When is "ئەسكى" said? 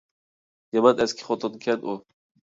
1.05-1.27